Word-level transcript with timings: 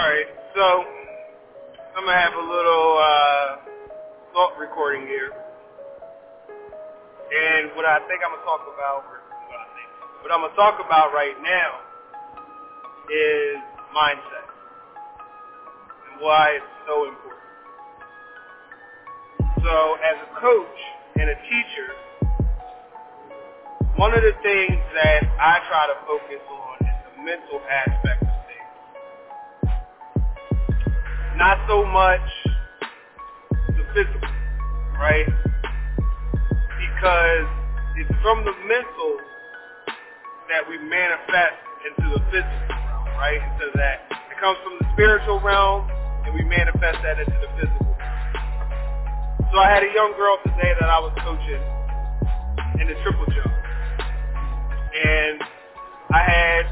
right, 0.00 0.26
so 0.54 0.84
I'm 1.94 2.04
gonna 2.04 2.18
have 2.18 2.34
a 2.34 2.46
little 2.50 2.98
uh, 2.98 3.46
thought 4.32 4.58
recording 4.58 5.06
here, 5.06 5.30
and 7.30 7.70
what 7.76 7.86
I 7.86 8.02
think 8.08 8.18
I'm 8.26 8.34
gonna 8.34 8.42
talk 8.42 8.66
about, 8.74 9.06
or 9.06 9.22
what 9.46 9.60
I 9.60 9.68
think, 9.78 9.88
what 10.22 10.32
I'm 10.32 10.40
gonna 10.42 10.56
talk 10.56 10.80
about 10.84 11.14
right 11.14 11.36
now 11.42 11.78
is 13.06 13.62
mindset 13.94 14.50
and 16.10 16.20
why 16.20 16.58
it's 16.58 16.74
so 16.88 17.06
important. 17.06 17.46
So, 19.62 19.94
as 20.02 20.16
a 20.26 20.40
coach 20.40 20.78
and 21.20 21.30
a 21.30 21.38
teacher, 21.46 21.88
one 23.94 24.12
of 24.12 24.22
the 24.22 24.34
things 24.42 24.82
that 24.98 25.22
I 25.38 25.62
try 25.70 25.86
to 25.86 25.96
focus 26.02 26.42
on 26.50 26.82
is 26.82 26.98
the 27.14 27.22
mental 27.22 27.60
aspect 27.70 28.23
Not 31.36 31.58
so 31.68 31.84
much 31.84 32.22
the 33.74 33.84
physical, 33.92 34.30
right? 34.94 35.26
Because 36.78 37.46
it's 37.98 38.14
from 38.22 38.44
the 38.44 38.54
mental 38.66 39.18
that 40.48 40.62
we 40.68 40.78
manifest 40.78 41.58
into 41.82 42.14
the 42.14 42.22
physical 42.30 42.70
realm, 42.70 43.04
right? 43.18 43.42
Into 43.42 43.66
that. 43.74 44.06
It 44.30 44.38
comes 44.40 44.58
from 44.62 44.78
the 44.78 44.86
spiritual 44.94 45.40
realm 45.40 45.90
and 46.24 46.34
we 46.34 46.44
manifest 46.44 47.02
that 47.02 47.18
into 47.18 47.38
the 47.42 47.50
physical 47.58 47.96
realm. 47.98 49.50
So 49.50 49.58
I 49.58 49.70
had 49.74 49.82
a 49.82 49.92
young 49.92 50.14
girl 50.16 50.38
today 50.44 50.72
that 50.78 50.88
I 50.88 50.98
was 51.00 51.12
coaching 51.18 51.62
in 52.80 52.86
the 52.86 52.94
triple 53.02 53.26
jump 53.34 53.54
and 54.94 55.42
I 56.14 56.22
had 56.22 56.62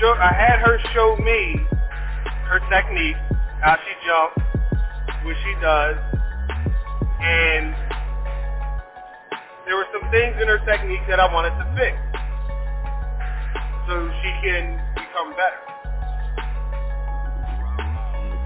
show, 0.00 0.12
I 0.12 0.32
had 0.36 0.60
her 0.60 0.78
show 0.92 1.16
me 1.16 1.64
her 2.46 2.60
technique, 2.70 3.16
how 3.66 3.74
she 3.82 3.94
jumps, 4.06 4.38
what 5.26 5.34
she 5.42 5.52
does, 5.58 5.98
and 7.18 7.74
there 9.66 9.74
were 9.74 9.90
some 9.90 10.06
things 10.14 10.38
in 10.38 10.46
her 10.46 10.62
technique 10.62 11.02
that 11.10 11.18
I 11.18 11.26
wanted 11.34 11.50
to 11.58 11.66
fix 11.74 11.98
so 13.90 14.06
she 14.22 14.30
can 14.46 14.78
become 14.94 15.34
better. 15.34 15.62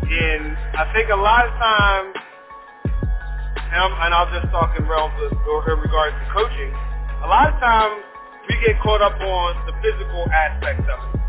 And 0.09 0.57
I 0.81 0.89
think 0.97 1.13
a 1.13 1.21
lot 1.21 1.45
of 1.45 1.53
times, 1.61 2.17
and, 3.77 3.93
and 4.01 4.11
I'll 4.17 4.33
just 4.33 4.49
talk 4.49 4.73
in 4.73 4.89
realms 4.89 5.21
of, 5.21 5.37
or 5.37 5.69
in 5.69 5.85
regards 5.85 6.17
to 6.17 6.25
coaching, 6.33 6.73
a 7.21 7.29
lot 7.29 7.53
of 7.53 7.61
times 7.61 8.09
we 8.49 8.57
get 8.65 8.81
caught 8.81 9.05
up 9.05 9.21
on 9.21 9.69
the 9.69 9.77
physical 9.85 10.25
aspects 10.33 10.89
of 10.89 10.99
it, 11.13 11.21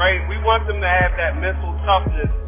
right? 0.00 0.24
We 0.32 0.40
want 0.40 0.66
them 0.66 0.80
to 0.80 0.88
have 0.88 1.12
that 1.20 1.36
mental 1.36 1.76
toughness 1.84 2.41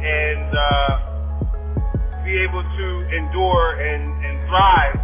and 0.00 0.48
uh, 0.56 2.24
be 2.24 2.38
able 2.40 2.62
to 2.62 2.86
endure 3.16 3.80
and, 3.80 4.24
and 4.24 4.48
thrive 4.48 4.96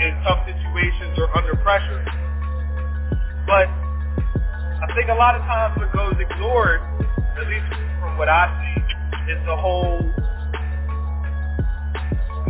in 0.00 0.10
tough 0.26 0.42
situations 0.46 1.18
or 1.18 1.30
under 1.36 1.54
pressure. 1.62 2.02
But 3.46 3.68
I 3.68 4.86
think 4.94 5.08
a 5.08 5.14
lot 5.14 5.36
of 5.36 5.42
times 5.42 5.78
what 5.78 5.92
goes 5.92 6.14
ignored, 6.18 6.80
at 7.38 7.46
least 7.46 7.70
from 8.00 8.18
what 8.18 8.28
I 8.28 8.50
see, 8.58 9.32
is 9.32 9.38
the 9.46 9.56
whole 9.56 10.02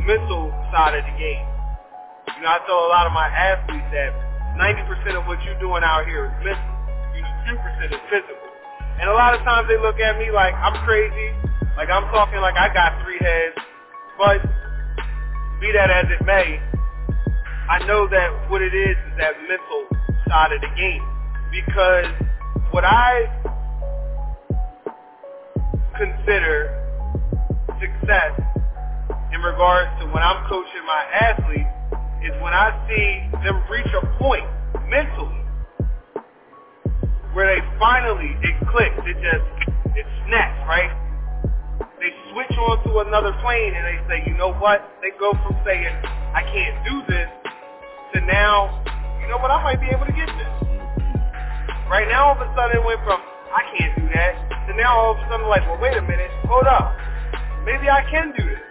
mental 0.07 0.51
side 0.73 0.97
of 0.97 1.05
the 1.05 1.17
game. 1.19 1.47
You 2.37 2.43
know, 2.43 2.49
I 2.49 2.59
tell 2.67 2.79
a 2.87 2.91
lot 2.91 3.07
of 3.07 3.13
my 3.13 3.29
athletes 3.29 3.87
that 3.93 4.13
90% 4.57 5.19
of 5.19 5.27
what 5.27 5.43
you're 5.45 5.59
doing 5.61 5.83
out 5.83 6.07
here 6.07 6.27
is 6.27 6.45
mental. 6.45 6.75
You 7.15 7.23
know, 7.23 7.59
10% 7.59 7.93
is 7.93 8.01
physical. 8.11 8.54
And 9.01 9.11
a 9.11 9.13
lot 9.13 9.35
of 9.35 9.41
times 9.43 9.69
they 9.69 9.79
look 9.79 9.99
at 9.99 10.19
me 10.19 10.31
like 10.31 10.55
I'm 10.55 10.85
crazy, 10.85 11.35
like 11.77 11.91
I'm 11.91 12.05
talking 12.15 12.41
like 12.41 12.57
I 12.57 12.73
got 12.73 13.03
three 13.05 13.19
heads. 13.19 13.57
But 14.19 14.43
be 15.61 15.73
that 15.73 15.91
as 15.91 16.07
it 16.09 16.25
may, 16.25 16.61
I 17.69 17.85
know 17.87 18.07
that 18.09 18.51
what 18.51 18.63
it 18.63 18.75
is 18.75 18.97
is 18.97 19.15
that 19.19 19.35
mental 19.49 19.87
side 20.29 20.53
of 20.53 20.61
the 20.61 20.71
game. 20.77 21.03
Because 21.51 22.07
what 22.71 22.85
I 22.85 23.27
consider 25.97 26.71
success 27.79 28.41
in 29.33 29.41
regards 29.41 29.91
to 30.01 30.07
when 30.07 30.23
I'm 30.23 30.49
coaching 30.49 30.85
my 30.87 31.03
athletes 31.21 31.71
is 32.23 32.33
when 32.43 32.55
I 32.55 32.73
see 32.89 33.31
them 33.45 33.63
reach 33.71 33.91
a 33.95 34.07
point 34.19 34.47
mentally 34.89 35.44
where 37.35 37.51
they 37.51 37.61
finally, 37.79 38.31
it 38.47 38.55
clicks, 38.71 38.95
it 39.05 39.19
just, 39.19 39.43
it 39.99 40.07
snaps, 40.27 40.55
right? 40.71 40.91
They 41.99 42.15
switch 42.31 42.55
onto 42.55 43.03
another 43.03 43.35
plane 43.43 43.75
and 43.75 43.85
they 43.85 43.99
say, 44.07 44.19
you 44.31 44.39
know 44.39 44.55
what? 44.55 44.87
They 45.03 45.11
go 45.19 45.35
from 45.43 45.59
saying, 45.67 45.91
I 46.31 46.47
can't 46.47 46.79
do 46.87 47.03
this 47.11 47.29
to 48.15 48.21
now, 48.23 48.83
you 49.21 49.27
know 49.27 49.39
what, 49.43 49.51
I 49.51 49.59
might 49.67 49.83
be 49.83 49.91
able 49.91 50.07
to 50.07 50.15
get 50.15 50.31
this. 50.31 50.53
Right 51.91 52.07
now, 52.07 52.31
all 52.31 52.39
of 52.39 52.43
a 52.43 52.49
sudden 52.55 52.79
it 52.79 52.85
went 52.87 53.03
from, 53.03 53.19
I 53.51 53.63
can't 53.75 53.99
do 53.99 54.07
that, 54.15 54.33
to 54.71 54.77
now 54.79 54.95
all 54.95 55.13
of 55.15 55.19
a 55.19 55.27
sudden 55.27 55.47
like, 55.51 55.67
well, 55.67 55.79
wait 55.83 55.99
a 55.99 56.03
minute, 56.03 56.31
hold 56.47 56.71
up. 56.71 56.95
Maybe 57.67 57.91
I 57.91 58.07
can 58.15 58.31
do 58.39 58.47
this. 58.47 58.63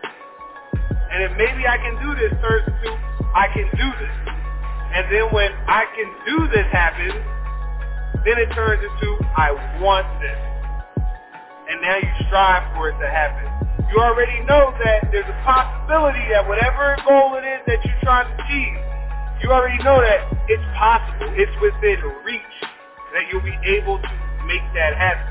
And 1.11 1.19
if 1.23 1.35
maybe 1.35 1.67
I 1.67 1.77
can 1.77 1.99
do 1.99 2.15
this 2.15 2.31
turns 2.39 2.63
into, 2.63 2.95
I 3.35 3.51
can 3.51 3.67
do 3.75 3.87
this. 3.99 4.15
And 4.95 5.03
then 5.11 5.27
when 5.33 5.51
I 5.67 5.83
can 5.97 6.07
do 6.23 6.47
this 6.47 6.65
happens, 6.71 7.32
then 8.25 8.39
it 8.39 8.47
turns 8.55 8.79
into 8.79 9.19
I 9.35 9.51
want 9.83 10.07
this. 10.23 10.39
And 11.69 11.81
now 11.81 11.97
you 11.97 12.11
strive 12.27 12.63
for 12.75 12.89
it 12.89 12.97
to 12.99 13.09
happen. 13.09 13.47
You 13.91 13.99
already 13.99 14.39
know 14.47 14.73
that 14.83 15.11
there's 15.11 15.27
a 15.27 15.39
possibility 15.43 16.23
that 16.31 16.47
whatever 16.47 16.95
goal 17.07 17.35
it 17.35 17.45
is 17.45 17.61
that 17.67 17.83
you're 17.85 18.01
trying 18.01 18.25
to 18.25 18.35
achieve, 18.43 18.75
you 19.43 19.51
already 19.51 19.81
know 19.83 19.99
that 19.99 20.23
it's 20.47 20.63
possible. 20.77 21.29
It's 21.35 21.51
within 21.61 21.99
reach 22.23 22.55
that 23.13 23.27
you'll 23.31 23.45
be 23.45 23.57
able 23.65 23.99
to 23.99 24.13
make 24.47 24.63
that 24.73 24.95
happen. 24.95 25.29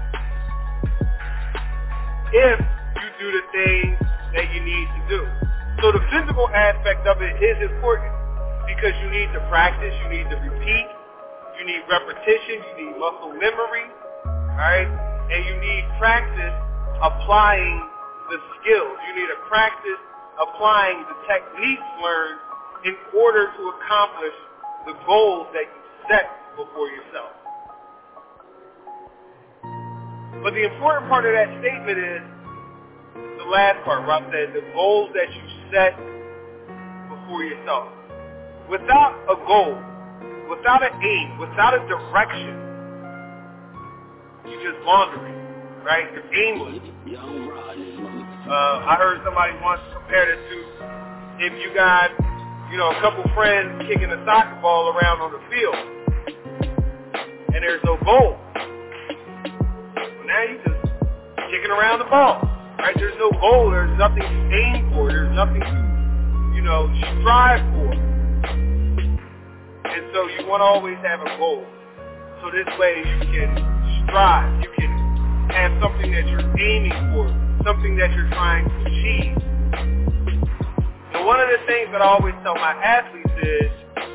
If 2.32 2.60
you 2.60 3.08
do 3.18 3.28
the 3.32 3.44
things 3.52 3.98
that 4.34 4.46
you 4.52 4.60
need 4.62 4.88
to 4.88 5.02
do. 5.08 5.20
So 5.82 5.92
the 5.92 6.04
physical 6.12 6.48
aspect 6.50 7.06
of 7.06 7.20
it 7.20 7.40
is 7.42 7.56
important 7.60 8.12
because 8.68 8.92
you 9.02 9.10
need 9.10 9.32
to 9.32 9.40
practice, 9.48 9.92
you 10.04 10.08
need 10.08 10.28
to 10.30 10.36
repeat, 10.36 10.86
you 11.62 11.78
need 11.78 11.86
repetition, 11.86 12.58
you 12.58 12.90
need 12.90 12.98
muscle 12.98 13.30
memory, 13.38 13.86
right? 14.58 14.90
And 15.30 15.46
you 15.46 15.54
need 15.62 15.86
practice 15.98 16.54
applying 16.98 17.86
the 18.30 18.38
skills. 18.58 18.98
You 19.06 19.22
need 19.22 19.30
to 19.30 19.38
practice 19.46 20.00
applying 20.42 21.06
the 21.06 21.14
techniques 21.30 21.86
learned 22.02 22.40
in 22.82 22.96
order 23.14 23.46
to 23.46 23.62
accomplish 23.78 24.34
the 24.86 24.94
goals 25.06 25.46
that 25.54 25.70
you 25.70 25.82
set 26.10 26.26
before 26.58 26.88
yourself. 26.90 27.30
But 30.42 30.58
the 30.58 30.66
important 30.66 31.06
part 31.06 31.26
of 31.26 31.32
that 31.38 31.46
statement 31.62 31.98
is 31.98 32.22
the 33.38 33.46
last 33.46 33.78
part 33.86 34.02
I 34.02 34.18
said 34.34 34.50
the 34.50 34.66
goals 34.74 35.14
that 35.14 35.30
you 35.30 35.44
set 35.70 35.94
before 37.06 37.44
yourself. 37.46 37.86
Without 38.68 39.14
a 39.30 39.36
goal, 39.46 39.91
without 40.52 40.82
an 40.84 40.92
aim, 41.02 41.38
without 41.38 41.74
a 41.74 41.80
direction, 41.88 42.52
you're 44.44 44.72
just 44.72 44.84
wandering, 44.84 45.34
right? 45.84 46.06
You're 46.12 46.28
aimless. 46.34 46.80
Uh, 48.46 48.84
I 48.84 48.96
heard 48.98 49.20
somebody 49.24 49.52
once 49.62 49.80
compare 49.92 50.32
it 50.32 50.40
to 50.50 50.58
if 51.40 51.52
you 51.62 51.74
got, 51.74 52.10
you 52.70 52.76
know, 52.76 52.90
a 52.90 53.00
couple 53.00 53.24
friends 53.34 53.82
kicking 53.88 54.10
a 54.10 54.24
soccer 54.26 54.60
ball 54.60 54.92
around 54.94 55.20
on 55.20 55.32
the 55.32 55.42
field, 55.50 55.76
and 57.54 57.62
there's 57.62 57.82
no 57.84 57.96
goal. 58.04 58.36
Well, 59.96 60.26
now 60.26 60.42
you're 60.44 60.62
just 60.62 60.92
kicking 61.50 61.70
around 61.70 61.98
the 62.00 62.10
ball 62.10 62.52
right? 62.82 62.94
There's 62.96 63.14
no 63.18 63.30
goal. 63.30 63.70
There's 63.70 63.96
nothing 63.98 64.22
to 64.22 64.56
aim 64.56 64.90
for. 64.92 65.08
There's 65.08 65.34
nothing 65.34 65.60
to, 65.60 66.52
you 66.54 66.62
know, 66.62 66.90
strive 67.20 67.62
for. 67.72 68.11
And 69.92 70.08
so 70.12 70.26
you 70.28 70.46
want 70.48 70.60
to 70.60 70.64
always 70.64 70.96
have 71.04 71.20
a 71.20 71.36
goal. 71.36 71.64
So 72.40 72.50
this 72.50 72.66
way 72.78 73.04
you 73.04 73.18
can 73.28 73.52
strive. 74.08 74.62
You 74.62 74.70
can 74.76 74.92
have 75.52 75.72
something 75.82 76.10
that 76.12 76.26
you're 76.26 76.48
aiming 76.58 76.96
for, 77.12 77.28
something 77.64 77.96
that 77.96 78.10
you're 78.16 78.28
trying 78.32 78.64
to 78.64 78.76
achieve. 78.88 79.36
And 81.12 81.26
one 81.26 81.40
of 81.40 81.48
the 81.52 81.60
things 81.66 81.92
that 81.92 82.00
I 82.00 82.08
always 82.08 82.34
tell 82.42 82.54
my 82.56 82.72
athletes 82.82 83.36
is 83.42 83.70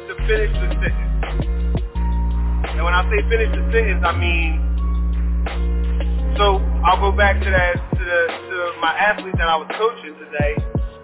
to 0.09 0.13
finish 0.25 0.51
the 0.57 0.67
sentence. 0.81 1.07
And 2.73 2.83
when 2.83 2.93
I 2.93 3.05
say 3.09 3.21
finish 3.29 3.53
the 3.53 3.63
sentence, 3.71 4.03
I 4.03 4.13
mean, 4.17 4.67
so 6.37 6.61
I'll 6.85 7.01
go 7.01 7.11
back 7.15 7.41
to 7.41 7.49
that 7.49 7.73
to 7.97 8.03
the 8.03 8.21
to 8.29 8.57
my 8.81 8.93
athlete 8.93 9.33
that 9.37 9.49
I 9.49 9.57
was 9.57 9.69
coaching 9.73 10.13
today, 10.21 10.53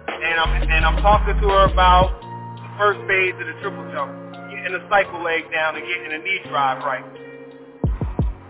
and 0.08 0.38
I'm 0.38 0.62
and 0.62 0.84
I'm 0.84 1.02
talking 1.02 1.34
to 1.34 1.48
her 1.48 1.66
about 1.72 2.14
the 2.56 2.70
first 2.78 3.00
phase 3.10 3.34
of 3.34 3.46
the 3.46 3.54
triple 3.58 3.82
jump, 3.90 4.14
getting 4.64 4.80
the 4.80 4.88
cycle 4.88 5.22
leg 5.22 5.44
down 5.52 5.76
and 5.76 5.84
getting 5.84 6.08
the 6.08 6.24
knee 6.24 6.40
drive 6.48 6.82
right. 6.84 7.04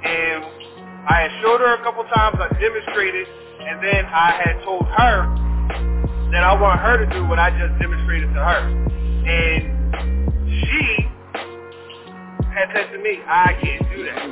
And 0.04 0.44
I 1.10 1.26
had 1.26 1.42
showed 1.42 1.58
her 1.58 1.74
a 1.74 1.82
couple 1.82 2.04
times, 2.04 2.36
I 2.38 2.48
demonstrated, 2.60 3.26
and 3.58 3.82
then 3.82 4.04
I 4.06 4.40
had 4.44 4.62
told 4.62 4.86
her 4.86 5.26
that 6.30 6.44
I 6.44 6.54
want 6.60 6.78
her 6.78 7.04
to 7.04 7.06
do 7.12 7.26
what 7.26 7.40
I 7.40 7.50
just 7.50 7.80
demonstrated 7.80 8.28
to 8.28 8.38
her. 8.38 8.62
And 9.26 9.74
she 10.46 11.08
had 12.46 12.70
said 12.72 12.92
to 12.92 12.98
me, 13.02 13.18
I 13.26 13.58
can't 13.60 13.82
do 13.90 14.04
that. 14.04 14.22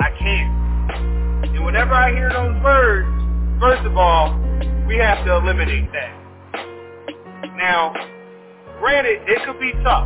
I 0.00 0.10
can't. 0.18 1.48
And 1.48 1.64
whenever 1.64 1.94
I 1.94 2.12
hear 2.12 2.28
those 2.28 2.62
words, 2.62 3.08
first 3.58 3.86
of 3.86 3.96
all, 3.96 4.38
we 4.86 4.96
have 4.96 5.24
to 5.24 5.36
eliminate 5.36 5.90
that. 5.92 6.12
Now, 7.56 8.13
granted, 8.84 9.24
it 9.24 9.40
could 9.48 9.58
be 9.58 9.72
tough, 9.80 10.04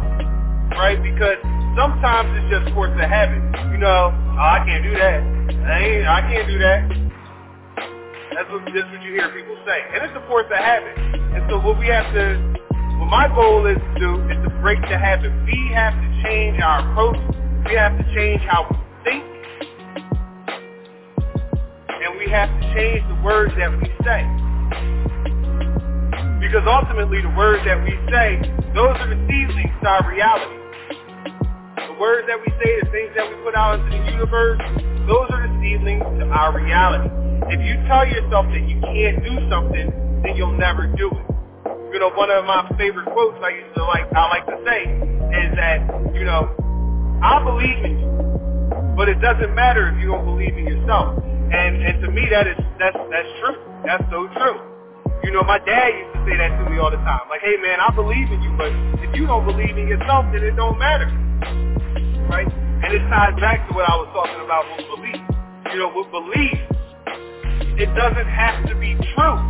right? 0.78 1.02
Because 1.02 1.34
sometimes 1.74 2.30
it's 2.38 2.46
just 2.46 2.72
force 2.78 2.94
of 2.94 3.10
habit. 3.10 3.42
You 3.74 3.78
know, 3.82 4.14
oh, 4.14 4.38
I 4.38 4.62
can't 4.62 4.86
do 4.86 4.94
that. 4.94 5.18
I, 5.66 5.78
ain't, 5.82 6.06
I 6.06 6.20
can't 6.30 6.46
do 6.46 6.58
that. 6.62 6.86
That's 8.38 8.46
what, 8.54 8.62
that's 8.70 8.86
what 8.94 9.02
you 9.02 9.18
hear 9.18 9.34
people 9.34 9.58
say. 9.66 9.82
And 9.82 10.06
it's 10.06 10.14
a 10.14 10.22
force 10.30 10.46
of 10.46 10.62
habit. 10.62 10.94
And 10.94 11.42
so 11.50 11.58
what 11.58 11.76
we 11.76 11.90
have 11.90 12.06
to, 12.14 12.38
what 13.02 13.10
my 13.10 13.26
goal 13.34 13.66
is 13.66 13.82
to 13.82 13.94
do 13.98 14.14
is 14.30 14.38
to 14.46 14.50
break 14.62 14.78
the 14.82 14.94
habit. 14.94 15.34
We 15.42 15.58
have 15.74 15.98
to 15.98 16.22
change 16.22 16.62
our 16.62 16.86
approach. 16.86 17.18
We 17.66 17.74
have 17.74 17.98
to 17.98 18.06
change 18.14 18.42
how 18.46 18.62
we 18.70 18.78
think. 19.02 19.24
And 21.98 22.14
we 22.14 22.30
have 22.30 22.46
to 22.46 22.74
change 22.78 23.02
the 23.10 23.18
words 23.26 23.50
that 23.58 23.74
we 23.74 23.90
say. 24.06 24.47
Because 26.40 26.64
ultimately 26.66 27.20
the 27.20 27.34
words 27.36 27.64
that 27.66 27.82
we 27.82 27.92
say, 28.10 28.38
those 28.74 28.94
are 28.98 29.10
the 29.10 29.18
seasonings 29.26 29.74
to 29.82 29.88
our 29.88 30.06
reality. 30.08 30.58
The 31.76 31.96
words 31.98 32.26
that 32.30 32.38
we 32.38 32.50
say, 32.62 32.80
the 32.82 32.90
things 32.90 33.12
that 33.18 33.26
we 33.28 33.34
put 33.42 33.54
out 33.54 33.78
into 33.78 33.90
the 33.90 34.02
universe, 34.10 34.62
those 35.06 35.28
are 35.34 35.46
the 35.46 35.54
seedlings 35.60 36.06
to 36.18 36.24
our 36.30 36.54
reality. 36.54 37.10
If 37.50 37.60
you 37.60 37.74
tell 37.88 38.06
yourself 38.06 38.46
that 38.54 38.64
you 38.66 38.78
can't 38.80 39.18
do 39.24 39.34
something, 39.50 40.22
then 40.22 40.36
you'll 40.36 40.56
never 40.56 40.86
do 40.86 41.10
it. 41.10 41.26
You 41.92 41.98
know, 41.98 42.10
one 42.14 42.30
of 42.30 42.44
my 42.44 42.68
favorite 42.78 43.10
quotes 43.10 43.38
I 43.42 43.50
used 43.58 43.74
to 43.74 43.84
like, 43.84 44.06
I 44.12 44.28
like 44.28 44.46
to 44.46 44.58
say, 44.62 44.84
is 45.32 45.50
that, 45.56 45.80
you 46.14 46.24
know, 46.24 46.52
I 47.22 47.42
believe 47.42 47.82
in 47.82 47.98
you, 47.98 48.10
but 48.94 49.08
it 49.08 49.18
doesn't 49.20 49.54
matter 49.54 49.90
if 49.90 49.98
you 49.98 50.14
don't 50.14 50.24
believe 50.24 50.54
in 50.54 50.66
yourself. 50.66 51.18
And 51.50 51.82
and 51.82 52.02
to 52.02 52.10
me, 52.10 52.28
that 52.30 52.46
is 52.46 52.60
that's 52.78 52.96
that's 53.08 53.32
true. 53.40 53.56
That's 53.84 54.04
so 54.12 54.28
true. 54.36 54.60
You 55.24 55.32
know, 55.32 55.42
my 55.42 55.58
dad 55.58 55.88
used 55.96 56.12
to 56.12 56.17
say 56.28 56.36
that 56.36 56.52
to 56.60 56.68
me 56.68 56.76
all 56.76 56.92
the 56.92 57.00
time. 57.08 57.24
Like, 57.32 57.40
hey 57.40 57.56
man, 57.56 57.80
I 57.80 57.88
believe 57.96 58.28
in 58.28 58.44
you, 58.44 58.52
but 58.60 58.68
if 59.00 59.16
you 59.16 59.24
don't 59.24 59.48
believe 59.48 59.72
in 59.80 59.88
yourself, 59.88 60.28
then 60.28 60.44
it 60.44 60.52
don't 60.56 60.76
matter. 60.76 61.08
Right? 62.28 62.44
And 62.84 62.92
it 62.92 63.00
ties 63.08 63.32
back 63.40 63.64
to 63.68 63.72
what 63.72 63.88
I 63.88 63.96
was 63.96 64.12
talking 64.12 64.44
about 64.44 64.68
with 64.76 64.84
belief. 64.92 65.24
You 65.72 65.78
know, 65.80 65.88
with 65.88 66.12
belief, 66.12 66.60
it 67.80 67.88
doesn't 67.96 68.28
have 68.28 68.68
to 68.68 68.74
be 68.76 68.92
true. 69.16 69.40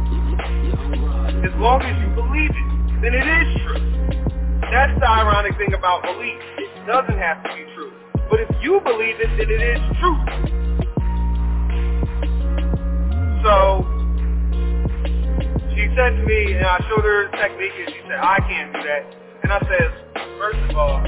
As 1.43 1.55
long 1.59 1.83
as 1.83 1.99
you 1.99 2.15
believe 2.15 2.55
it, 2.55 2.69
then 3.03 3.13
it 3.15 3.27
is 3.27 3.49
true. 3.67 3.83
That's 4.71 4.95
the 5.03 5.09
ironic 5.09 5.59
thing 5.59 5.75
about 5.75 6.03
belief. 6.07 6.39
It 6.63 6.87
doesn't 6.87 7.19
have 7.19 7.43
to 7.43 7.51
be 7.59 7.67
true. 7.75 7.91
But 8.31 8.41
if 8.41 8.51
you 8.63 8.81
believe 8.87 9.19
it, 9.19 9.31
then 9.35 9.51
it 9.51 9.63
is 9.67 9.83
true. 9.99 10.19
So 13.43 13.98
she 15.79 15.87
said 15.95 16.11
to 16.11 16.23
me, 16.27 16.59
and 16.59 16.67
I 16.67 16.83
showed 16.91 17.07
her 17.07 17.31
technique, 17.39 17.71
and 17.79 17.87
she 17.95 18.03
said, 18.11 18.19
I 18.19 18.43
can't 18.43 18.75
do 18.75 18.83
that. 18.83 19.03
And 19.47 19.53
I 19.55 19.63
said, 19.63 19.87
first 20.35 20.59
of 20.67 20.75
all, 20.75 20.99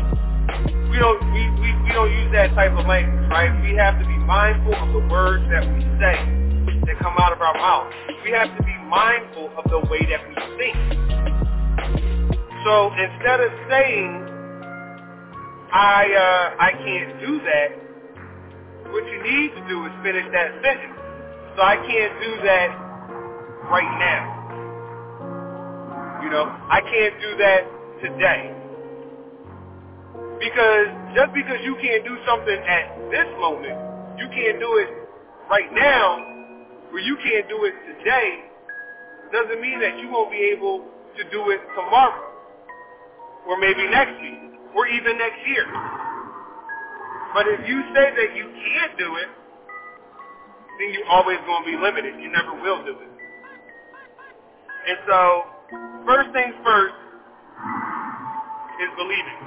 we 0.86 0.94
don't 0.94 1.18
we, 1.34 1.42
we, 1.58 1.74
we 1.82 1.90
don't 1.90 2.06
use 2.06 2.30
that 2.30 2.54
type 2.54 2.70
of 2.78 2.86
language, 2.86 3.26
right? 3.34 3.50
We 3.66 3.74
have 3.74 3.98
to 3.98 4.06
be 4.06 4.14
mindful 4.14 4.74
of 4.78 4.94
the 4.94 5.02
words 5.10 5.42
that 5.50 5.66
we 5.66 5.82
say 5.98 6.22
that 6.86 6.94
come 7.02 7.18
out 7.18 7.34
of 7.34 7.42
our 7.42 7.54
mouth. 7.58 7.90
We 8.22 8.30
have 8.30 8.46
to 8.56 8.62
be 8.62 8.74
mindful 8.86 9.50
of 9.58 9.66
the 9.70 9.82
way 9.90 10.06
that 10.06 10.22
we 10.22 10.38
think. 10.54 10.78
So 12.62 12.94
instead 12.94 13.42
of 13.42 13.50
saying 13.66 14.22
I 15.74 16.06
uh, 16.14 16.62
I 16.62 16.70
can't 16.78 17.18
do 17.18 17.42
that, 17.42 17.68
what 18.94 19.02
you 19.02 19.18
need 19.18 19.50
to 19.58 19.62
do 19.66 19.86
is 19.86 19.92
finish 20.06 20.30
that 20.30 20.62
sentence. 20.62 20.94
So 21.58 21.62
I 21.62 21.74
can't 21.74 22.14
do 22.22 22.32
that 22.46 22.70
right 23.66 23.98
now. 23.98 24.39
Know, 26.40 26.48
I 26.70 26.80
can't 26.80 27.20
do 27.20 27.36
that 27.36 27.62
today. 28.00 28.54
Because 30.40 30.88
just 31.14 31.34
because 31.34 31.60
you 31.64 31.76
can't 31.82 32.04
do 32.04 32.16
something 32.26 32.58
at 32.64 32.96
this 33.10 33.28
moment, 33.40 33.76
you 34.18 34.26
can't 34.32 34.58
do 34.58 34.70
it 34.80 34.88
right 35.50 35.68
now, 35.72 36.88
or 36.92 37.00
you 37.00 37.16
can't 37.22 37.48
do 37.48 37.64
it 37.64 37.74
today, 37.92 38.44
doesn't 39.32 39.60
mean 39.60 39.80
that 39.80 39.98
you 40.00 40.08
won't 40.10 40.30
be 40.30 40.40
able 40.56 40.84
to 41.18 41.22
do 41.30 41.50
it 41.50 41.60
tomorrow, 41.76 42.32
or 43.46 43.58
maybe 43.60 43.86
next 43.90 44.20
week, 44.22 44.40
or 44.74 44.86
even 44.88 45.18
next 45.18 45.40
year. 45.46 45.66
But 47.34 47.46
if 47.48 47.68
you 47.68 47.82
say 47.94 48.10
that 48.16 48.36
you 48.36 48.44
can't 48.44 48.98
do 48.98 49.16
it, 49.16 49.28
then 50.78 50.94
you're 50.94 51.08
always 51.08 51.38
going 51.46 51.64
to 51.64 51.70
be 51.70 51.76
limited. 51.76 52.14
You 52.20 52.32
never 52.32 52.54
will 52.60 52.84
do 52.84 52.92
it. 52.92 53.08
And 54.88 54.98
so 55.06 55.44
First 55.70 56.32
things 56.32 56.54
first 56.64 56.94
is 58.82 58.90
believing. 58.96 59.38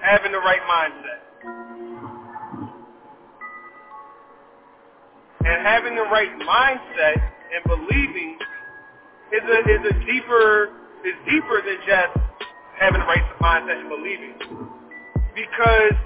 Having 0.00 0.30
the 0.30 0.38
right 0.38 0.62
mindset. 0.70 1.20
And 5.44 5.66
having 5.66 5.96
the 5.96 6.02
right 6.02 6.30
mindset 6.38 7.18
and 7.52 7.64
believing 7.66 8.38
is 9.32 9.42
a 9.42 9.58
is 9.58 9.90
a 9.90 10.06
deeper 10.06 10.70
is 11.04 11.14
deeper 11.26 11.62
than 11.66 11.78
just 11.84 12.14
having 12.78 13.00
the 13.00 13.06
right 13.06 13.26
mindset 13.40 13.80
and 13.80 13.88
believing. 13.88 14.34
Because 15.34 15.98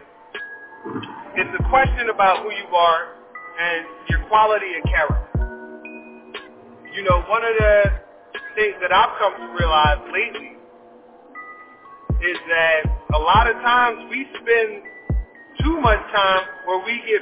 it's 1.36 1.50
a 1.60 1.68
question 1.68 2.08
about 2.08 2.44
who 2.44 2.50
you 2.50 2.74
are 2.74 3.08
and 3.60 3.86
your 4.08 4.20
quality 4.28 4.72
and 4.74 4.84
character 4.84 5.35
you 6.96 7.04
know, 7.04 7.20
one 7.28 7.44
of 7.44 7.52
the 7.60 7.92
things 8.56 8.72
that 8.80 8.88
I've 8.88 9.12
come 9.20 9.36
to 9.36 9.46
realize 9.52 10.00
lately 10.08 10.56
is 12.24 12.38
that 12.48 12.88
a 13.12 13.20
lot 13.20 13.44
of 13.44 13.60
times 13.60 14.08
we 14.08 14.24
spend 14.40 14.80
too 15.60 15.76
much 15.84 16.00
time 16.08 16.42
where 16.64 16.80
we 16.88 16.96
give 17.04 17.20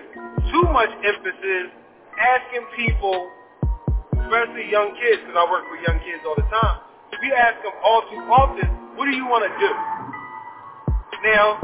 too 0.54 0.62
much 0.70 0.94
emphasis 1.02 1.74
asking 2.14 2.62
people, 2.78 3.26
especially 4.14 4.70
young 4.70 4.94
kids, 4.94 5.26
because 5.26 5.43
I 5.43 5.50
work 5.50 5.66
with 5.66 5.82
young 5.82 5.98
kids 6.06 6.22
all 6.22 6.38
the 6.38 6.46
time, 6.46 6.78
we 7.19 7.34
ask 7.34 7.58
them 7.66 7.74
all 7.82 8.06
too 8.14 8.22
often, 8.31 8.70
what 8.94 9.10
do 9.10 9.14
you 9.19 9.26
want 9.26 9.43
to 9.43 9.52
do? 9.58 9.70
Now, 11.26 11.58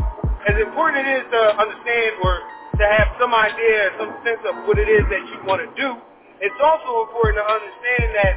as 0.50 0.58
important 0.58 1.06
it 1.06 1.14
is 1.14 1.26
to 1.30 1.42
understand 1.62 2.18
or 2.26 2.42
to 2.74 2.84
have 2.90 3.14
some 3.22 3.30
idea, 3.30 3.94
some 4.02 4.18
sense 4.26 4.42
of 4.50 4.66
what 4.66 4.82
it 4.82 4.90
is 4.90 5.06
that 5.06 5.22
you 5.30 5.46
want 5.46 5.62
to 5.62 5.70
do, 5.78 5.94
it's 6.40 6.60
also 6.64 7.04
important 7.04 7.36
to 7.36 7.46
understand 7.46 8.06
that 8.16 8.34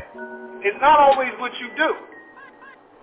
it's 0.64 0.80
not 0.84 1.00
always 1.00 1.32
what 1.40 1.52
you 1.60 1.72
do. 1.76 1.92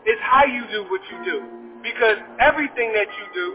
It's 0.05 0.21
how 0.21 0.45
you 0.45 0.65
do 0.69 0.85
what 0.89 1.01
you 1.09 1.19
do. 1.25 1.37
Because 1.81 2.21
everything 2.41 2.93
that 2.93 3.09
you 3.09 3.27
do, 3.33 3.47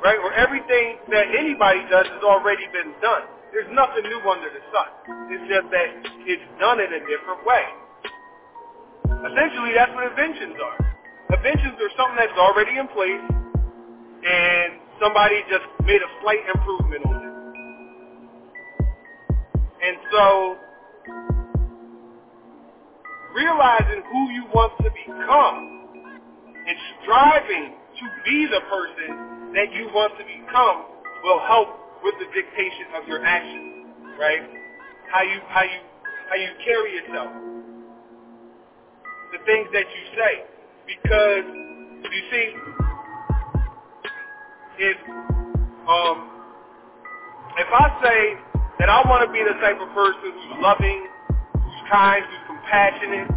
right, 0.00 0.16
or 0.16 0.32
everything 0.32 0.96
that 1.12 1.28
anybody 1.36 1.84
does 1.92 2.08
has 2.08 2.24
already 2.24 2.64
been 2.72 2.96
done. 3.04 3.28
There's 3.52 3.68
nothing 3.72 4.04
new 4.08 4.20
under 4.24 4.48
the 4.48 4.64
sun. 4.72 4.88
It's 5.32 5.44
just 5.48 5.68
that 5.72 5.88
it's 6.24 6.48
done 6.60 6.80
in 6.80 6.88
a 6.88 7.00
different 7.04 7.44
way. 7.44 7.64
Essentially, 9.04 9.72
that's 9.76 9.92
what 9.92 10.08
inventions 10.08 10.56
are. 10.60 10.76
Inventions 11.36 11.76
are 11.80 11.92
something 11.96 12.16
that's 12.20 12.36
already 12.40 12.76
in 12.76 12.88
place, 12.88 13.24
and 14.24 14.80
somebody 15.00 15.44
just 15.48 15.64
made 15.84 16.00
a 16.00 16.10
slight 16.20 16.44
improvement 16.52 17.04
on 17.04 17.16
it. 17.20 17.34
And 19.76 19.96
so 20.12 20.56
realizing 23.36 24.00
who 24.10 24.30
you 24.32 24.44
want 24.54 24.72
to 24.80 24.88
become 24.88 25.76
and 26.66 26.76
striving 27.02 27.76
to 28.00 28.04
be 28.24 28.48
the 28.48 28.60
person 28.72 29.52
that 29.52 29.68
you 29.76 29.92
want 29.92 30.16
to 30.16 30.24
become 30.24 30.88
will 31.22 31.40
help 31.44 31.68
with 32.02 32.14
the 32.18 32.26
dictation 32.32 32.88
of 32.96 33.06
your 33.06 33.24
actions, 33.24 33.92
right? 34.18 34.40
How 35.12 35.22
you 35.22 35.38
how 35.48 35.62
you 35.62 35.80
how 36.30 36.36
you 36.36 36.48
carry 36.64 36.96
yourself. 36.96 37.30
The 39.32 39.38
things 39.44 39.68
that 39.72 39.84
you 39.84 40.02
say. 40.16 40.34
Because 40.86 41.44
you 42.08 42.22
see 42.30 42.46
if 44.78 44.96
um 45.88 46.30
if 47.58 47.68
I 47.72 47.86
say 48.02 48.20
that 48.78 48.88
I 48.88 49.02
want 49.08 49.26
to 49.26 49.32
be 49.32 49.42
the 49.42 49.58
type 49.60 49.80
of 49.80 49.88
person 49.94 50.32
who's 50.32 50.62
loving, 50.62 51.08
who's 51.54 51.82
kind, 51.90 52.22
who's 52.24 52.45
compassionate, 52.66 53.30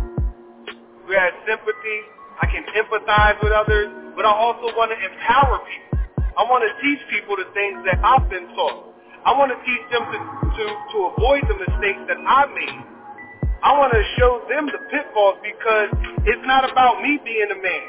who 1.06 1.14
has 1.14 1.34
sympathy. 1.46 2.00
I 2.42 2.48
can 2.50 2.66
empathize 2.74 3.38
with 3.44 3.52
others, 3.52 3.90
but 4.16 4.26
I 4.26 4.34
also 4.34 4.74
want 4.74 4.90
to 4.90 4.98
empower 4.98 5.60
people. 5.62 6.02
I 6.34 6.44
want 6.50 6.64
to 6.66 6.72
teach 6.82 6.98
people 7.12 7.36
the 7.36 7.46
things 7.54 7.84
that 7.86 8.00
I've 8.02 8.30
been 8.30 8.48
taught. 8.56 8.96
I 9.28 9.36
want 9.38 9.52
to 9.52 9.60
teach 9.68 9.84
them 9.92 10.08
to, 10.08 10.18
to, 10.18 10.64
to 10.66 10.98
avoid 11.14 11.44
the 11.46 11.58
mistakes 11.60 12.00
that 12.08 12.18
I 12.18 12.48
made. 12.56 12.80
I 13.62 13.76
want 13.76 13.92
to 13.92 14.02
show 14.18 14.42
them 14.48 14.72
the 14.72 14.80
pitfalls 14.88 15.38
because 15.44 15.92
it's 16.24 16.46
not 16.48 16.64
about 16.64 17.04
me 17.04 17.20
being 17.22 17.52
a 17.52 17.60
man. 17.60 17.88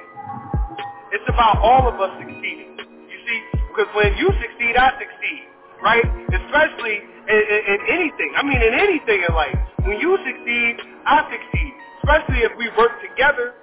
It's 1.14 1.24
about 1.30 1.62
all 1.62 1.86
of 1.86 1.94
us 2.02 2.10
succeeding. 2.18 2.74
You 2.74 3.18
see, 3.22 3.40
because 3.70 3.86
when 3.94 4.18
you 4.18 4.34
succeed, 4.34 4.74
I 4.74 4.98
succeed, 4.98 5.46
right? 5.82 6.04
Especially 6.32 6.96
in, 7.28 7.40
in, 7.40 7.60
in 7.74 7.78
anything. 7.88 8.30
I 8.36 8.42
mean, 8.42 8.60
in 8.60 8.74
anything 8.74 9.24
in 9.26 9.34
life. 9.34 9.56
When 9.84 9.98
you 9.98 10.16
succeed, 10.20 10.76
I 11.06 11.24
succeed. 11.28 11.72
Especially 12.04 12.40
if 12.44 12.52
we 12.56 12.68
work 12.76 13.00
together. 13.00 13.54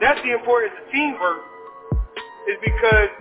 That's 0.00 0.20
the 0.22 0.32
importance 0.34 0.74
of 0.78 0.90
teamwork. 0.92 1.42
Is 2.48 2.58
because 2.64 3.12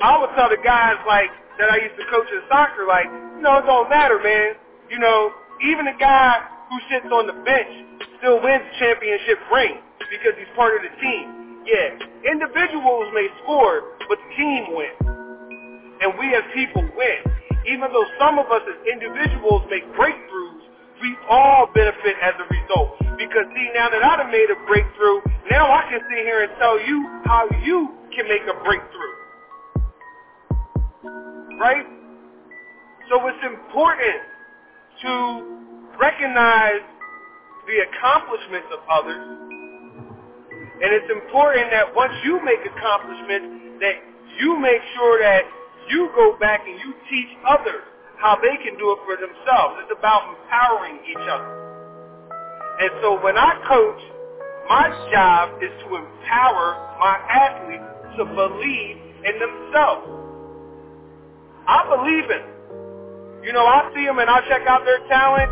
I 0.00 0.16
would 0.18 0.30
tell 0.34 0.48
the 0.48 0.62
guys 0.64 0.96
like 1.06 1.30
that 1.58 1.70
I 1.70 1.76
used 1.76 1.94
to 2.00 2.06
coach 2.10 2.26
in 2.32 2.40
soccer, 2.48 2.86
like, 2.88 3.06
you 3.06 3.42
know, 3.42 3.58
it 3.58 3.66
don't 3.66 3.90
matter, 3.90 4.18
man. 4.18 4.56
You 4.88 4.98
know, 4.98 5.30
even 5.62 5.86
a 5.86 5.96
guy 5.98 6.40
who 6.70 6.76
sits 6.88 7.06
on 7.12 7.26
the 7.26 7.36
bench 7.44 7.70
still 8.18 8.40
wins 8.42 8.64
championship 8.78 9.38
ring 9.52 9.78
because 10.10 10.32
he's 10.38 10.48
part 10.56 10.76
of 10.76 10.82
the 10.82 10.92
team. 11.00 11.62
Yeah, 11.66 11.94
individuals 12.32 13.12
may 13.14 13.28
score, 13.42 13.94
but 14.08 14.18
the 14.18 14.30
team 14.34 14.74
wins. 14.74 15.21
And 16.02 16.18
we 16.18 16.34
as 16.34 16.42
people 16.52 16.82
win. 16.98 17.22
Even 17.70 17.94
though 17.94 18.06
some 18.18 18.38
of 18.42 18.50
us 18.50 18.62
as 18.66 18.74
individuals 18.90 19.62
make 19.70 19.86
breakthroughs, 19.94 20.62
we 21.00 21.14
all 21.30 21.70
benefit 21.74 22.18
as 22.18 22.34
a 22.42 22.46
result. 22.50 22.98
Because 23.18 23.46
see, 23.54 23.70
now 23.74 23.88
that 23.88 24.02
I've 24.02 24.26
made 24.30 24.50
a 24.50 24.58
breakthrough, 24.66 25.22
now 25.50 25.70
I 25.70 25.86
can 25.86 26.00
sit 26.10 26.26
here 26.26 26.42
and 26.42 26.50
tell 26.58 26.74
you 26.82 27.06
how 27.24 27.46
you 27.62 27.94
can 28.14 28.26
make 28.26 28.42
a 28.50 28.58
breakthrough. 28.66 29.14
Right? 31.58 31.86
So 33.08 33.22
it's 33.28 33.44
important 33.46 34.18
to 35.06 35.12
recognize 36.02 36.82
the 37.66 37.78
accomplishments 37.86 38.68
of 38.74 38.80
others. 38.90 39.22
And 40.82 40.90
it's 40.90 41.10
important 41.14 41.70
that 41.70 41.94
once 41.94 42.12
you 42.24 42.42
make 42.42 42.58
accomplishments, 42.66 43.78
that 43.78 44.02
you 44.40 44.58
make 44.58 44.82
sure 44.98 45.22
that 45.22 45.46
you 45.92 46.08
go 46.16 46.36
back 46.40 46.64
and 46.64 46.80
you 46.80 46.96
teach 47.12 47.28
others 47.44 47.84
how 48.16 48.40
they 48.40 48.56
can 48.64 48.80
do 48.80 48.96
it 48.96 49.00
for 49.04 49.20
themselves. 49.20 49.84
It's 49.84 49.92
about 49.92 50.32
empowering 50.32 51.04
each 51.04 51.26
other. 51.28 51.52
And 52.80 52.90
so 53.04 53.20
when 53.20 53.36
I 53.36 53.52
coach, 53.68 54.02
my 54.72 54.88
job 55.12 55.60
is 55.60 55.68
to 55.84 55.88
empower 56.00 56.80
my 56.96 57.20
athletes 57.28 57.84
to 58.16 58.24
believe 58.24 58.96
in 59.20 59.34
themselves. 59.36 60.08
I 61.68 61.84
believe 61.92 62.24
in 62.24 62.40
them. 62.40 63.44
You 63.44 63.52
know, 63.52 63.66
I 63.66 63.92
see 63.92 64.06
them 64.06 64.18
and 64.18 64.30
I 64.30 64.40
check 64.48 64.64
out 64.64 64.86
their 64.88 65.02
talent 65.12 65.50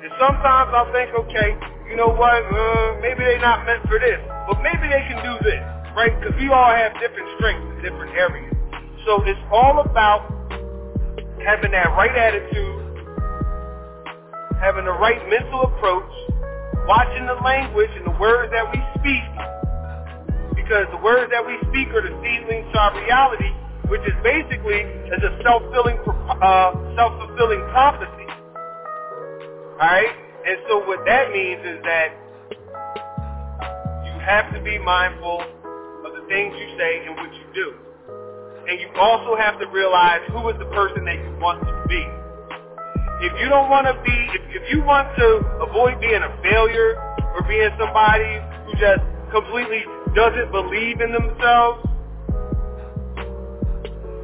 and 0.00 0.12
sometimes 0.20 0.70
I 0.70 0.84
think, 0.94 1.10
okay, 1.26 1.50
you 1.90 1.96
know 1.96 2.12
what, 2.14 2.38
uh, 2.46 3.00
maybe 3.02 3.24
they're 3.24 3.42
not 3.42 3.66
meant 3.66 3.82
for 3.88 3.98
this, 3.98 4.20
but 4.46 4.62
maybe 4.62 4.86
they 4.86 5.02
can 5.10 5.18
do 5.26 5.34
this, 5.42 5.60
right? 5.96 6.14
Because 6.14 6.38
we 6.38 6.48
all 6.48 6.70
have 6.70 6.94
different 7.02 7.28
strengths 7.36 7.66
in 7.66 7.82
different 7.82 8.14
areas. 8.14 8.59
So 9.06 9.22
it's 9.24 9.40
all 9.50 9.80
about 9.80 10.28
having 11.44 11.72
that 11.72 11.88
right 11.96 12.12
attitude, 12.12 12.76
having 14.60 14.84
the 14.84 14.92
right 14.92 15.20
mental 15.28 15.62
approach, 15.62 16.12
watching 16.86 17.24
the 17.26 17.40
language 17.42 17.90
and 17.96 18.04
the 18.06 18.16
words 18.20 18.52
that 18.52 18.68
we 18.68 18.78
speak, 19.00 19.24
because 20.54 20.86
the 20.92 21.00
words 21.02 21.32
that 21.32 21.44
we 21.46 21.56
speak 21.72 21.88
are 21.96 22.04
the 22.04 22.12
seedlings 22.20 22.68
to 22.72 22.78
our 22.78 22.92
reality, 23.00 23.50
which 23.88 24.02
is 24.02 24.14
basically 24.22 24.84
as 25.10 25.22
a 25.24 25.32
self-fulfilling, 25.42 25.98
uh, 26.44 26.70
self-fulfilling 26.94 27.62
prophecy. 27.72 28.28
Alright? 29.80 30.12
And 30.46 30.58
so 30.68 30.84
what 30.86 31.04
that 31.06 31.32
means 31.32 31.64
is 31.64 31.80
that 31.88 32.12
you 34.04 34.12
have 34.20 34.52
to 34.52 34.60
be 34.60 34.78
mindful 34.78 35.40
of 36.04 36.12
the 36.12 36.24
things 36.28 36.54
you 36.54 36.68
say 36.76 37.06
and 37.06 37.16
what 37.16 37.32
you 37.32 37.44
do. 37.54 37.89
And 38.70 38.78
you 38.78 38.86
also 38.94 39.34
have 39.34 39.58
to 39.58 39.66
realize 39.74 40.22
who 40.30 40.46
is 40.46 40.54
the 40.62 40.70
person 40.70 41.02
that 41.02 41.18
you 41.18 41.34
want 41.42 41.58
to 41.66 41.74
be. 41.90 42.06
If 43.26 43.34
you 43.42 43.50
don't 43.50 43.66
want 43.66 43.90
to 43.90 43.98
be, 44.06 44.14
if, 44.30 44.62
if 44.62 44.64
you 44.70 44.78
want 44.86 45.10
to 45.18 45.26
avoid 45.66 45.98
being 45.98 46.22
a 46.22 46.30
failure 46.38 46.94
or 47.34 47.42
being 47.50 47.66
somebody 47.74 48.38
who 48.70 48.78
just 48.78 49.02
completely 49.34 49.82
doesn't 50.14 50.54
believe 50.54 51.02
in 51.02 51.10
themselves, 51.10 51.82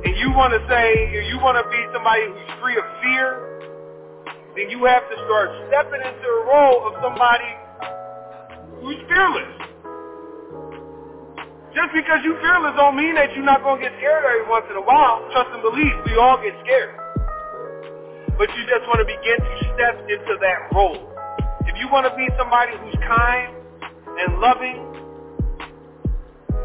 and 0.07 0.15
you 0.15 0.31
want 0.31 0.55
to 0.55 0.63
say, 0.71 0.95
you 1.27 1.43
want 1.43 1.59
to 1.59 1.67
be 1.67 1.83
somebody 1.91 2.31
who's 2.31 2.51
free 2.63 2.79
of 2.79 2.87
fear, 3.03 3.43
then 4.55 4.71
you 4.71 4.87
have 4.87 5.03
to 5.11 5.17
start 5.27 5.51
stepping 5.67 6.07
into 6.07 6.23
the 6.23 6.43
role 6.47 6.87
of 6.87 6.95
somebody 7.03 7.51
who's 8.79 9.03
fearless. 9.11 9.51
Just 11.77 11.93
because 11.93 12.25
you're 12.25 12.41
fearless 12.41 12.73
don't 12.81 12.97
mean 12.97 13.13
that 13.21 13.37
you're 13.37 13.45
not 13.45 13.61
going 13.61 13.77
to 13.77 13.85
get 13.85 13.93
scared 14.01 14.25
every 14.25 14.49
once 14.49 14.65
in 14.73 14.81
a 14.81 14.87
while. 14.89 15.21
Trust 15.29 15.53
and 15.53 15.61
believe, 15.61 15.93
we 16.09 16.17
all 16.17 16.41
get 16.41 16.57
scared. 16.65 16.97
But 18.41 18.49
you 18.57 18.65
just 18.65 18.89
want 18.89 19.05
to 19.05 19.09
begin 19.09 19.37
to 19.37 19.53
step 19.77 20.01
into 20.09 20.41
that 20.41 20.73
role. 20.73 20.97
If 21.69 21.77
you 21.77 21.93
want 21.93 22.09
to 22.09 22.17
be 22.17 22.25
somebody 22.41 22.73
who's 22.81 22.97
kind 23.05 23.53
and 24.09 24.41
loving, 24.41 24.81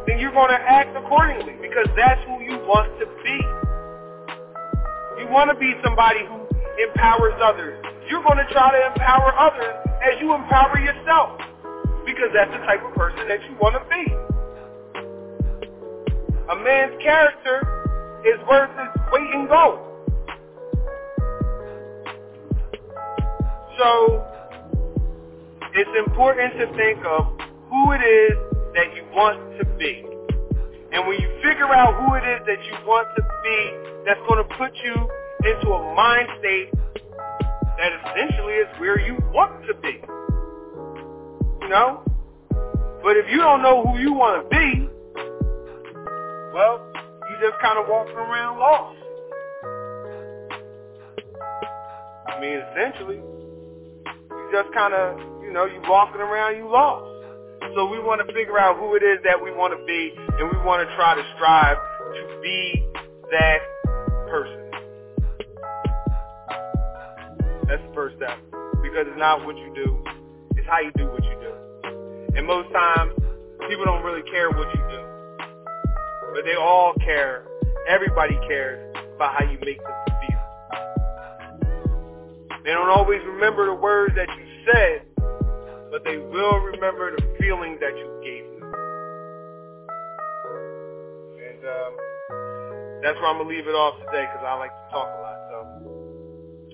then 0.08 0.16
you're 0.16 0.32
going 0.32 0.56
to 0.56 0.62
act 0.64 0.96
accordingly 0.96 1.60
because 1.60 1.92
that's 2.00 2.24
who 2.24 2.40
you 2.48 2.56
want 2.64 2.88
to 3.04 3.06
be. 3.20 3.36
You 5.20 5.28
want 5.28 5.52
to 5.52 5.60
be 5.60 5.76
somebody 5.84 6.24
who 6.24 6.40
empowers 6.88 7.36
others. 7.44 7.76
You're 8.08 8.24
going 8.24 8.40
to 8.40 8.48
try 8.56 8.72
to 8.72 8.82
empower 8.96 9.36
others 9.36 9.76
as 10.08 10.16
you 10.24 10.32
empower 10.32 10.80
yourself 10.80 11.36
because 12.08 12.32
that's 12.32 12.56
the 12.56 12.64
type 12.64 12.80
of 12.80 12.96
person 12.96 13.28
that 13.28 13.44
you 13.44 13.60
want 13.60 13.76
to 13.76 13.84
be. 13.92 14.08
A 16.52 16.56
man's 16.58 17.02
character 17.02 18.22
is 18.26 18.38
worth 18.46 18.72
his 18.72 19.02
weight 19.14 19.34
in 19.34 19.48
gold. 19.48 19.80
So 23.80 24.28
it's 25.74 25.90
important 26.06 26.52
to 26.60 26.68
think 26.76 27.00
of 27.06 27.40
who 27.70 27.94
it 27.94 28.04
is 28.04 28.36
that 28.76 28.94
you 28.94 29.04
want 29.16 29.40
to 29.60 29.66
be. 29.80 30.04
And 30.92 31.08
when 31.08 31.22
you 31.22 31.30
figure 31.42 31.72
out 31.72 31.96
who 31.96 32.16
it 32.16 32.28
is 32.28 32.46
that 32.46 32.62
you 32.66 32.76
want 32.86 33.08
to 33.16 33.24
be, 33.44 34.04
that's 34.06 34.20
going 34.28 34.44
to 34.44 34.56
put 34.58 34.76
you 34.84 34.94
into 35.48 35.72
a 35.72 35.96
mind 35.96 36.28
state 36.40 36.70
that 37.78 37.92
essentially 38.04 38.56
is 38.56 38.68
where 38.78 39.00
you 39.00 39.16
want 39.32 39.66
to 39.68 39.74
be. 39.76 40.04
You 41.64 41.70
know? 41.70 42.04
But 43.02 43.16
if 43.16 43.32
you 43.32 43.38
don't 43.38 43.62
know 43.62 43.86
who 43.86 44.00
you 44.00 44.12
want 44.12 44.44
to 44.44 44.50
be, 44.50 44.81
well, 46.54 46.86
you 47.30 47.36
just 47.40 47.60
kind 47.62 47.80
of 47.80 47.88
walking 47.88 48.16
around 48.16 48.60
lost. 48.60 48.98
I 52.28 52.40
mean, 52.40 52.60
essentially, 52.72 53.18
you 53.18 54.50
just 54.52 54.74
kind 54.74 54.94
of, 54.94 55.20
you 55.44 55.52
know, 55.52 55.66
you 55.66 55.82
walking 55.88 56.22
around, 56.22 56.58
you 56.58 56.68
lost. 56.70 57.08
So 57.76 57.88
we 57.88 58.00
want 58.00 58.20
to 58.26 58.34
figure 58.34 58.60
out 58.60 58.78
who 58.78 58.96
it 58.96 59.04
is 59.04 59.20
that 59.24 59.42
we 59.42 59.52
want 59.52 59.72
to 59.78 59.86
be, 59.86 60.12
and 60.40 60.52
we 60.52 60.58
want 60.66 60.88
to 60.88 60.96
try 60.96 61.16
to 61.16 61.24
strive 61.36 61.78
to 61.78 62.40
be 62.42 62.84
that 63.32 63.60
person. 64.28 64.60
That's 67.68 67.82
the 67.88 67.94
first 67.94 68.18
step. 68.18 68.36
Because 68.84 69.08
it's 69.08 69.20
not 69.20 69.46
what 69.46 69.56
you 69.56 69.72
do, 69.74 70.04
it's 70.58 70.68
how 70.68 70.82
you 70.82 70.92
do 70.98 71.08
what 71.08 71.24
you 71.24 71.38
do. 71.40 71.54
And 72.36 72.46
most 72.48 72.68
times, 72.74 73.14
people 73.70 73.86
don't 73.86 74.04
really 74.04 74.24
care 74.30 74.50
what 74.50 74.68
you 74.76 74.82
do. 74.90 74.91
But 76.34 76.46
they 76.46 76.56
all 76.56 76.94
care. 77.04 77.46
Everybody 77.88 78.40
cares 78.48 78.96
about 79.16 79.36
how 79.36 79.52
you 79.52 79.58
make 79.60 79.78
them 79.78 79.92
feel. 80.22 80.40
They 82.64 82.72
don't 82.72 82.90
always 82.90 83.22
remember 83.26 83.66
the 83.66 83.74
words 83.74 84.16
that 84.16 84.30
you 84.30 84.46
said, 84.72 85.02
but 85.92 86.04
they 86.04 86.18
will 86.18 86.60
remember 86.60 87.16
the 87.16 87.22
feeling 87.40 87.78
that 87.82 87.98
you 87.98 88.08
gave 88.24 88.46
them. 88.60 88.72
And 91.42 91.66
um, 91.66 91.94
that's 93.02 93.18
where 93.20 93.28
I'm 93.28 93.38
going 93.38 93.50
to 93.50 93.56
leave 93.56 93.68
it 93.68 93.76
off 93.76 94.00
today 94.06 94.26
because 94.30 94.46
I 94.46 94.54
like 94.56 94.72
to 94.72 94.90
talk 94.92 95.10
a 95.10 95.22
lot. 95.22 95.38
So 95.50 95.58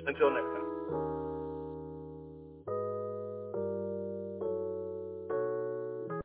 until 0.08 0.32
next 0.32 0.48
time. 0.54 0.57